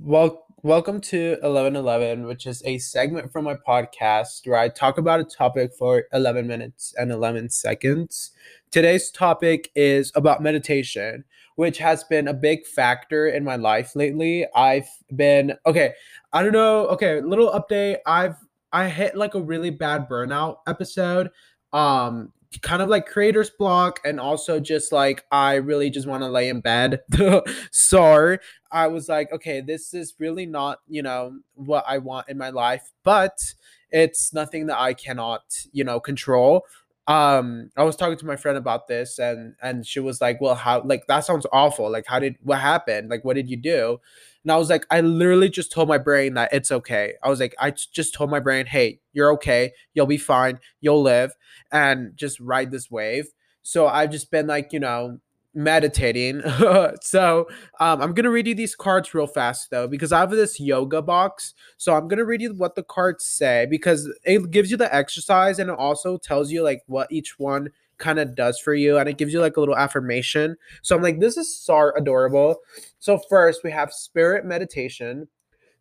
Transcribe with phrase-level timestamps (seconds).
[0.00, 5.20] Well, welcome to 1111, which is a segment from my podcast where I talk about
[5.20, 8.32] a topic for 11 minutes and 11 seconds.
[8.72, 14.46] Today's topic is about meditation, which has been a big factor in my life lately.
[14.54, 15.92] I've been, okay,
[16.32, 17.98] I don't know, okay, little update.
[18.04, 18.36] I've
[18.72, 21.30] I hit like a really bad burnout episode.
[21.72, 22.32] Um
[22.62, 26.48] kind of like creator's block and also just like I really just want to lay
[26.48, 27.00] in bed.
[27.70, 28.36] so
[28.70, 32.50] I was like, okay, this is really not, you know, what I want in my
[32.50, 33.38] life, but
[33.90, 35.42] it's nothing that I cannot,
[35.72, 36.62] you know, control.
[37.06, 40.54] Um, I was talking to my friend about this and and she was like, Well,
[40.54, 41.90] how like that sounds awful.
[41.90, 43.10] Like, how did what happened?
[43.10, 44.00] Like, what did you do?
[44.42, 47.14] And I was like, I literally just told my brain that it's okay.
[47.22, 49.72] I was like, I just told my brain, hey, you're okay.
[49.94, 50.60] You'll be fine.
[50.80, 51.32] You'll live
[51.72, 53.26] and just ride this wave.
[53.62, 55.18] So I've just been like, you know,
[55.54, 56.42] meditating.
[57.00, 57.48] so
[57.80, 61.02] um, I'm gonna read you these cards real fast though, because I have this yoga
[61.02, 61.54] box.
[61.76, 65.58] So I'm gonna read you what the cards say because it gives you the exercise
[65.58, 69.08] and it also tells you like what each one kind of does for you and
[69.08, 70.56] it gives you like a little affirmation.
[70.82, 72.56] So I'm like, this is so adorable.
[72.98, 75.28] So first we have spirit meditation.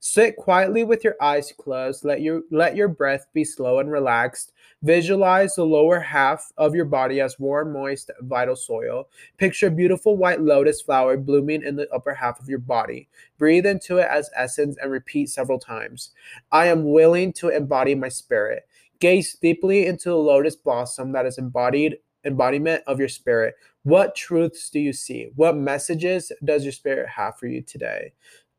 [0.06, 2.04] Sit quietly with your eyes closed.
[2.04, 4.52] Let your let your breath be slow and relaxed.
[4.82, 9.08] Visualize the lower half of your body as warm, moist, vital soil.
[9.38, 13.08] Picture a beautiful white lotus flower blooming in the upper half of your body.
[13.38, 16.12] Breathe into it as essence and repeat several times.
[16.52, 18.68] I am willing to embody my spirit.
[19.00, 23.56] Gaze deeply into the lotus blossom that is embodied embodiment of your spirit.
[23.84, 25.30] What truths do you see?
[25.38, 28.12] What messages does your spirit have for you today?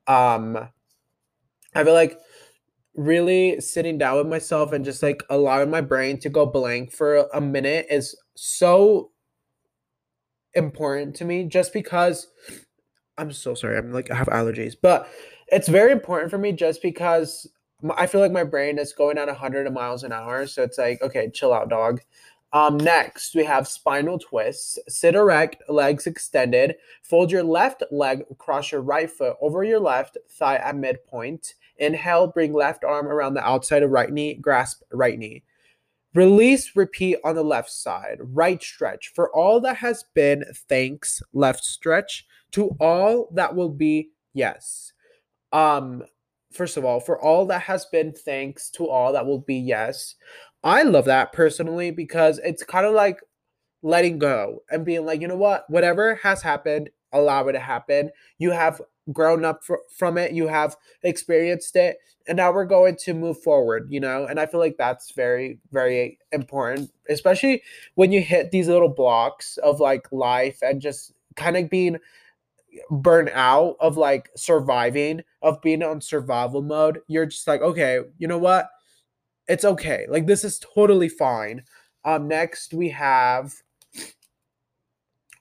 [0.07, 0.71] Um
[1.75, 2.19] I feel like
[2.95, 7.27] really sitting down with myself and just like allowing my brain to go blank for
[7.35, 9.11] a minute is so
[10.55, 12.29] important to me just because
[13.19, 13.79] I'm so sorry.
[13.79, 15.09] I'm like I have allergies, but
[15.49, 17.49] it's very important for me just because
[17.97, 20.47] I feel like my brain is going at 100 miles an hour.
[20.47, 22.01] So it's like, okay, chill out, dog.
[22.53, 24.79] Um, next, we have spinal twists.
[24.89, 26.77] Sit erect, legs extended.
[27.03, 31.55] Fold your left leg across your right foot over your left thigh at midpoint.
[31.79, 35.43] Inhale, bring left arm around the outside of right knee, grasp right knee.
[36.15, 38.19] Release, repeat on the left side.
[38.21, 39.13] Right stretch.
[39.15, 42.25] For all that has been, thanks, left stretch.
[42.53, 44.93] To all that will be, yes.
[45.53, 46.05] Um,
[46.53, 48.71] first of all, for all that has been, thanks.
[48.71, 50.15] To all that will be, yes.
[50.63, 53.21] I love that personally because it's kind of like
[53.83, 58.11] letting go and being like, you know what, whatever has happened, allow it to happen.
[58.39, 58.81] You have
[59.13, 63.43] grown up fr- from it, you have experienced it, and now we're going to move
[63.43, 64.27] forward, you know?
[64.27, 67.63] And I feel like that's very, very important, especially
[67.95, 71.99] when you hit these little blocks of like life and just kind of being
[72.91, 77.01] burnt out of like surviving, of being on survival mode.
[77.09, 78.69] You're just like, okay, you know what?
[79.49, 80.07] It's okay.
[80.09, 81.65] Like this is totally fine.
[82.05, 83.55] Um, next we have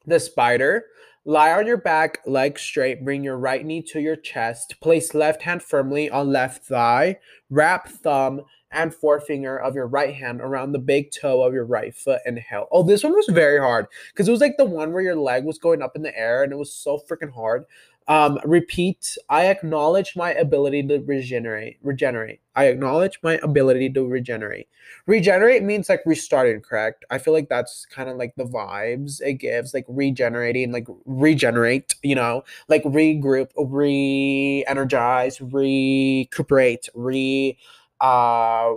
[0.06, 0.86] the spider.
[1.26, 3.06] Lie on your back, legs straight.
[3.06, 4.76] Bring your right knee to your chest.
[4.82, 7.18] Place left hand firmly on left thigh.
[7.50, 8.42] Wrap thumb
[8.74, 12.20] and forefinger of your right hand around the big toe of your right foot.
[12.26, 12.68] Inhale.
[12.74, 15.46] Oh, this one was very hard because it was like the one where your leg
[15.46, 17.64] was going up in the air and it was so freaking hard.
[18.08, 19.18] Um, repeat.
[19.30, 21.78] I acknowledge my ability to regenerate.
[21.82, 22.42] Regenerate.
[22.56, 24.68] I acknowledge my ability to regenerate.
[25.08, 27.06] Regenerate means like restarting, correct?
[27.10, 31.96] I feel like that's kind of like the vibes it gives, like regenerating, like regenerate.
[32.04, 37.58] You know, like regroup, re-energize, recuperate, re.
[38.02, 38.74] Uh,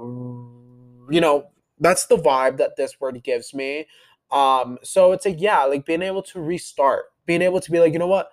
[1.11, 1.49] you know,
[1.81, 3.89] that's the vibe that this word gives me.
[4.31, 7.93] Um, so it's like yeah, like being able to restart, being able to be like,
[7.93, 8.31] you know what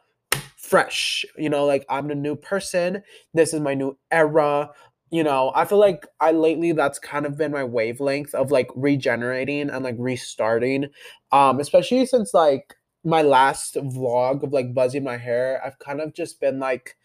[0.73, 1.25] fresh.
[1.38, 3.03] You know, like I'm a new person.
[3.34, 4.72] This is my new era.
[5.11, 8.69] You know, I feel like I lately that's kind of been my wavelength of like
[8.75, 10.88] regenerating and like restarting.
[11.31, 16.13] Um, especially since like my last vlog of like buzzing my hair, I've kind of
[16.13, 16.95] just been like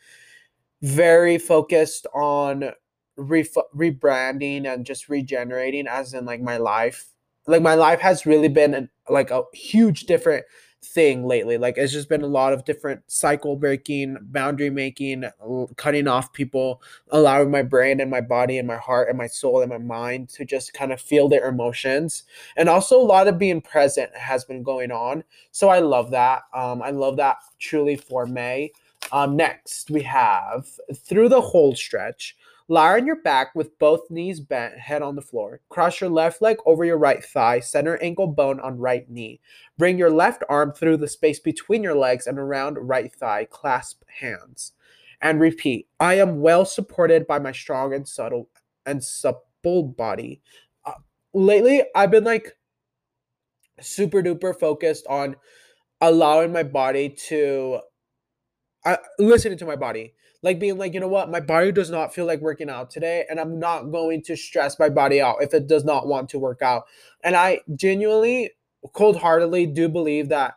[0.83, 2.73] very focused on
[3.17, 7.07] re- rebranding and just regenerating as in like my life.
[7.47, 10.45] Like my life has really been an, like a huge different
[10.83, 11.59] thing lately.
[11.59, 15.25] Like it's just been a lot of different cycle breaking, boundary making,
[15.77, 19.61] cutting off people, allowing my brain and my body and my heart and my soul
[19.61, 22.25] and my mind to just kind of feel their emotions.
[22.57, 25.25] And also a lot of being present has been going on.
[25.51, 26.43] So I love that.
[26.55, 28.73] Um, I love that truly for May.
[29.13, 32.37] Um, next, we have through the whole stretch.
[32.69, 35.61] Lie on your back with both knees bent, head on the floor.
[35.71, 39.41] Cross your left leg over your right thigh, center ankle bone on right knee.
[39.79, 43.47] Bring your left arm through the space between your legs and around right thigh.
[43.47, 44.73] Clasp hands.
[45.21, 45.89] and repeat.
[46.01, 48.51] I am well supported by my strong and subtle
[48.87, 50.43] and supple body.
[50.87, 50.93] Uh,
[51.35, 52.57] lately, I've been like
[53.81, 55.37] super duper focused on
[56.01, 57.81] allowing my body to
[58.85, 62.15] uh, listening to my body like being like you know what my body does not
[62.15, 65.53] feel like working out today and i'm not going to stress my body out if
[65.55, 66.85] it does not want to work out
[67.25, 68.51] and i genuinely
[68.93, 70.55] cold-heartedly do believe that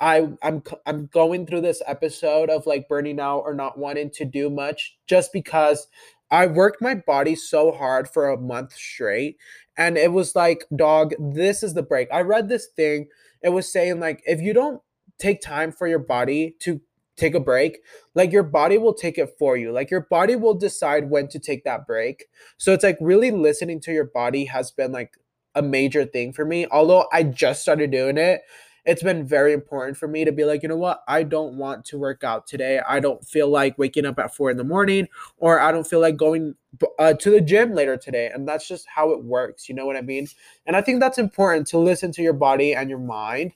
[0.00, 4.24] I I'm I'm going through this episode of like burning out or not wanting to
[4.24, 5.86] do much just because
[6.30, 9.36] I worked my body so hard for a month straight
[9.76, 12.08] and it was like dog this is the break.
[12.12, 13.08] I read this thing
[13.42, 14.82] it was saying like if you don't
[15.18, 16.80] take time for your body to
[17.16, 17.80] take a break,
[18.14, 19.72] like your body will take it for you.
[19.72, 22.26] Like your body will decide when to take that break.
[22.56, 25.16] So it's like really listening to your body has been like
[25.54, 26.66] a major thing for me.
[26.70, 28.42] Although I just started doing it,
[28.84, 31.02] it's been very important for me to be like, you know what?
[31.08, 32.80] I don't want to work out today.
[32.86, 35.08] I don't feel like waking up at four in the morning,
[35.38, 36.54] or I don't feel like going
[36.98, 38.30] uh, to the gym later today.
[38.32, 39.70] And that's just how it works.
[39.70, 40.26] You know what I mean?
[40.66, 43.52] And I think that's important to listen to your body and your mind.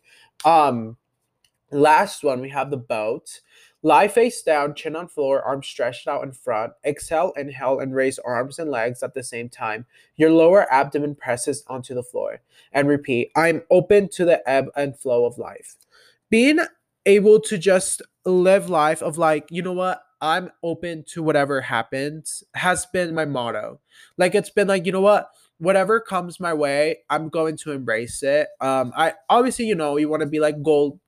[0.47, 0.97] Um,
[1.71, 3.41] last one, we have the boat.
[3.83, 6.73] Lie face down, chin on floor, arms stretched out in front.
[6.85, 9.87] Exhale, inhale, and raise arms and legs at the same time.
[10.17, 12.41] Your lower abdomen presses onto the floor.
[12.73, 15.77] And repeat I'm open to the ebb and flow of life.
[16.29, 16.59] Being
[17.07, 20.03] able to just live life of like, you know what?
[20.21, 23.81] I'm open to whatever happens has been my motto.
[24.17, 25.31] Like it's been like, you know what?
[25.59, 28.49] Whatever comes my way, I'm going to embrace it.
[28.61, 31.01] Um, I obviously, you know, you want to be like goal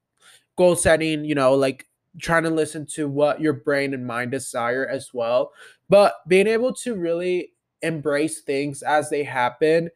[0.57, 1.87] goal setting, you know, like
[2.19, 5.53] trying to listen to what your brain and mind desire as well.
[5.89, 7.53] But being able to really
[7.83, 9.91] embrace things as they happen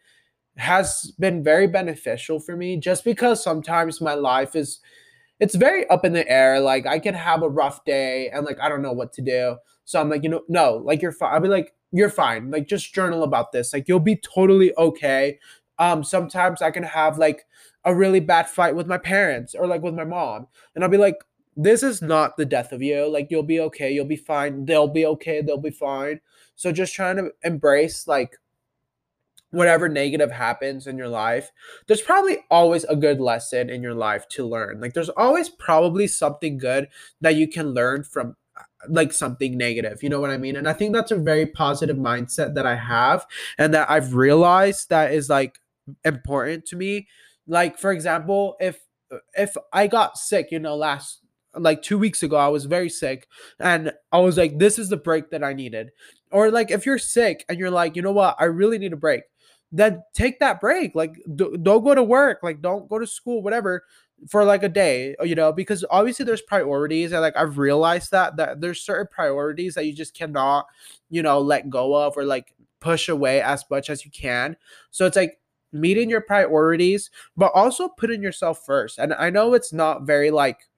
[0.57, 4.81] has been very beneficial for me just because sometimes my life is
[5.41, 8.59] it's very up in the air like i can have a rough day and like
[8.61, 11.35] i don't know what to do so i'm like you know no like you're fine
[11.35, 15.39] i'll be like you're fine like just journal about this like you'll be totally okay
[15.79, 17.45] um sometimes i can have like
[17.85, 20.97] a really bad fight with my parents or like with my mom and i'll be
[20.97, 21.17] like
[21.57, 23.07] this is not the death of you.
[23.11, 24.65] Like you'll be okay, you'll be fine.
[24.65, 26.21] They'll be okay, they'll be fine.
[26.57, 28.37] So just trying to embrace like
[29.51, 31.53] whatever negative happens in your life,
[31.87, 34.81] there's probably always a good lesson in your life to learn.
[34.81, 36.89] Like there's always probably something good
[37.21, 40.03] that you can learn from uh, like something negative.
[40.03, 40.57] You know what I mean?
[40.57, 43.27] And I think that's a very positive mindset that I have
[43.57, 45.61] and that I've realized that is like
[46.05, 47.07] important to me.
[47.47, 48.81] Like for example, if
[49.35, 51.21] if I got sick, you know, last
[51.57, 53.29] like two weeks ago i was very sick
[53.61, 55.91] and i was like this is the break that i needed.
[56.31, 58.37] Or like if you're sick and you're like you know what?
[58.41, 59.23] I really need a break.
[59.71, 63.43] Then take that break like d- don't go to work like don't go to school
[63.43, 63.85] whatever
[64.29, 68.37] for like a day you know because obviously there's priorities and like i've realized that
[68.37, 70.67] that there's certain priorities that you just cannot
[71.11, 72.55] you know let go of or like
[72.85, 74.57] push away as much as you can.
[74.91, 75.41] So it's like
[75.73, 80.69] meeting your priorities but also putting yourself first and i know it's not very like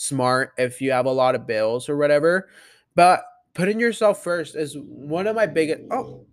[0.00, 2.48] smart if you have a lot of bills or whatever.
[2.94, 3.22] But
[3.54, 5.82] putting yourself first is one of my biggest.
[5.90, 6.24] Oh,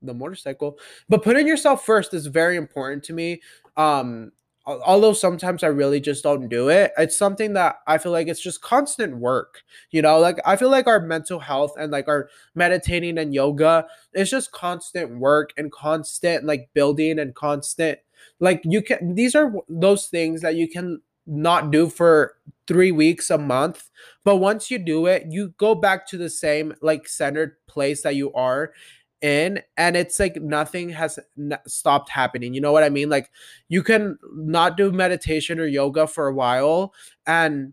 [0.00, 0.78] the motorcycle.
[1.08, 3.40] But putting yourself first is very important to me.
[3.76, 4.32] Um,
[4.64, 8.40] although sometimes I really just don't do it, it's something that I feel like it's
[8.40, 9.62] just constant work.
[9.90, 13.86] You know, like I feel like our mental health and like our meditating and yoga
[14.14, 17.98] is just constant work and constant like building and constant
[18.38, 22.34] like you can these are those things that you can not do for
[22.66, 23.90] three weeks a month.
[24.24, 28.16] But once you do it you go back to the same like centered place that
[28.16, 28.72] you are
[29.20, 32.54] in and it's like nothing has n- stopped happening.
[32.54, 33.08] You know what i mean?
[33.08, 33.30] Like
[33.68, 36.92] you can not do meditation or yoga for a while
[37.26, 37.72] and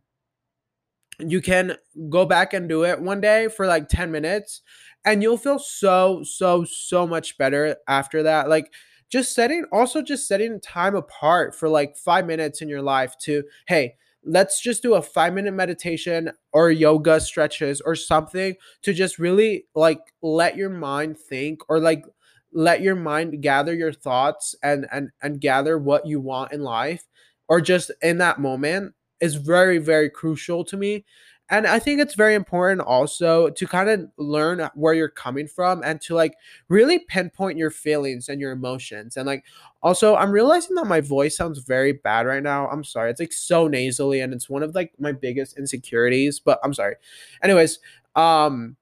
[1.20, 1.76] you can
[2.10, 4.62] go back and do it one day for like 10 minutes
[5.06, 8.50] and you'll feel so so so much better after that.
[8.50, 8.72] Like
[9.10, 13.44] just setting also just setting time apart for like five minutes in your life to
[13.68, 19.18] hey let's just do a five minute meditation or yoga stretches or something to just
[19.18, 22.04] really like let your mind think or like
[22.52, 27.06] let your mind gather your thoughts and and and gather what you want in life
[27.48, 31.06] or just in that moment is very very crucial to me
[31.50, 35.82] and i think it's very important also to kind of learn where you're coming from
[35.84, 36.36] and to like
[36.68, 39.44] really pinpoint your feelings and your emotions and like
[39.82, 43.34] also i'm realizing that my voice sounds very bad right now i'm sorry it's like
[43.34, 46.96] so nasally and it's one of like my biggest insecurities but i'm sorry.
[47.44, 47.80] Anyways
[48.16, 48.76] um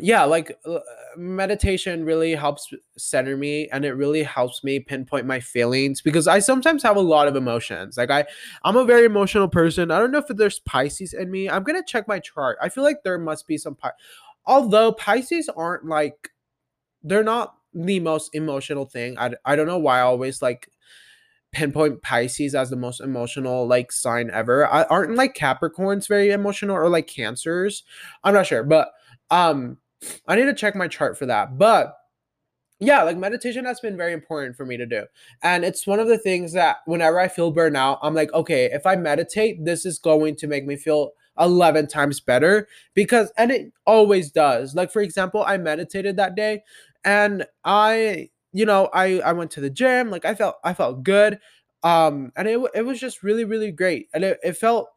[0.00, 0.78] yeah, like uh,
[1.16, 6.38] meditation really helps center me and it really helps me pinpoint my feelings because I
[6.38, 7.96] sometimes have a lot of emotions.
[7.96, 8.24] Like I
[8.64, 9.90] I'm a very emotional person.
[9.90, 11.50] I don't know if there's Pisces in me.
[11.50, 12.58] I'm going to check my chart.
[12.62, 13.92] I feel like there must be some Pi-
[14.46, 16.30] although Pisces aren't like
[17.02, 19.18] they're not the most emotional thing.
[19.18, 20.70] I I don't know why I always like
[21.50, 24.66] pinpoint Pisces as the most emotional like sign ever.
[24.66, 27.84] I, aren't like Capricorns very emotional or like Cancers?
[28.22, 28.92] I'm not sure, but
[29.30, 29.78] um
[30.26, 31.58] I need to check my chart for that.
[31.58, 31.94] But
[32.80, 35.04] yeah, like meditation has been very important for me to do.
[35.42, 38.86] And it's one of the things that whenever I feel burnout, I'm like, okay, if
[38.86, 43.72] I meditate, this is going to make me feel 11 times better because and it
[43.86, 44.74] always does.
[44.74, 46.62] Like for example, I meditated that day
[47.04, 51.02] and I, you know, I I went to the gym, like I felt I felt
[51.02, 51.38] good.
[51.82, 54.08] Um and it it was just really really great.
[54.14, 54.88] And it, it felt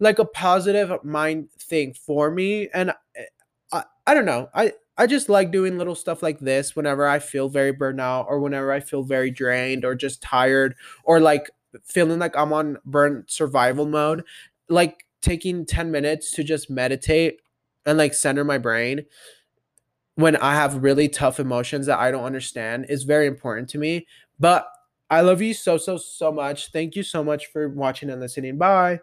[0.00, 2.92] like a positive mind thing for me and
[4.06, 4.48] I, don't know.
[4.54, 8.26] I I just like doing little stuff like this whenever I feel very burnt out
[8.28, 11.50] or whenever I feel very drained or just tired or like
[11.84, 14.24] feeling like I'm on burnt survival mode.
[14.68, 17.40] Like taking 10 minutes to just meditate
[17.86, 19.06] and like center my brain
[20.16, 24.06] when I have really tough emotions that I don't understand is very important to me.
[24.38, 24.66] But
[25.10, 26.70] I love you so, so, so much.
[26.70, 28.58] Thank you so much for watching and listening.
[28.58, 29.00] Bye.